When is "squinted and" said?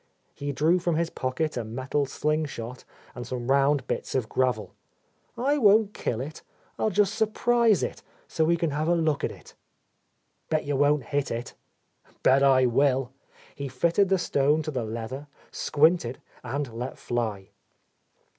15.51-16.73